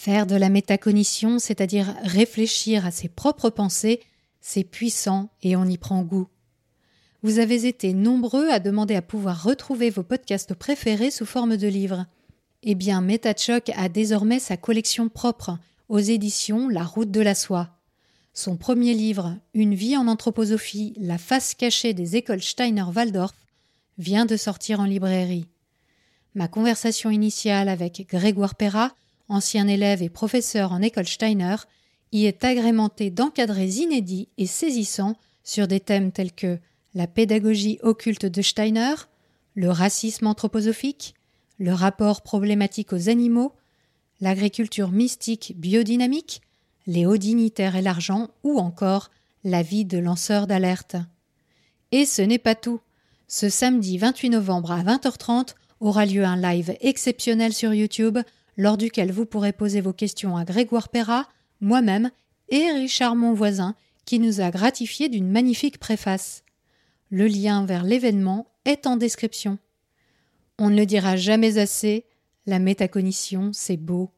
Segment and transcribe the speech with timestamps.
[0.00, 3.98] Faire de la métacognition, c'est-à-dire réfléchir à ses propres pensées,
[4.40, 6.28] c'est puissant et on y prend goût.
[7.24, 11.66] Vous avez été nombreux à demander à pouvoir retrouver vos podcasts préférés sous forme de
[11.66, 12.06] livres.
[12.62, 15.58] Eh bien, MetaChoc a désormais sa collection propre,
[15.88, 17.70] aux éditions La Route de la Soie.
[18.34, 23.34] Son premier livre, Une vie en anthroposophie, la face cachée des écoles Steiner-Waldorf,
[23.98, 25.48] vient de sortir en librairie.
[26.36, 28.94] Ma conversation initiale avec Grégoire Perra,
[29.28, 31.56] ancien élève et professeur en école Steiner,
[32.12, 36.58] y est agrémentée d'encadrés inédits et saisissants sur des thèmes tels que
[36.94, 38.94] la pédagogie occulte de Steiner,
[39.54, 41.14] le racisme anthroposophique,
[41.58, 43.52] le rapport problématique aux animaux,
[44.20, 46.42] l'agriculture mystique biodynamique,
[46.86, 49.10] les hauts dignitaires et l'argent, ou encore
[49.44, 50.96] la vie de lanceur d'alerte.
[51.92, 52.80] Et ce n'est pas tout.
[53.26, 58.18] Ce samedi 28 novembre à 20h30 aura lieu un live exceptionnel sur YouTube,
[58.58, 61.28] lors duquel vous pourrez poser vos questions à Grégoire Perra,
[61.60, 62.10] moi-même
[62.50, 63.74] et Richard Monvoisin,
[64.04, 66.42] qui nous a gratifié d'une magnifique préface.
[67.10, 69.58] Le lien vers l'événement est en description.
[70.58, 72.04] On ne le dira jamais assez,
[72.46, 74.10] la métacognition, c'est beau.